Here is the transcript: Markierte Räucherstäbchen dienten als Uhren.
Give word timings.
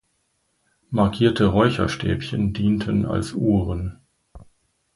Markierte 0.89 1.45
Räucherstäbchen 1.45 2.53
dienten 2.53 3.05
als 3.05 3.33
Uhren. 3.33 3.99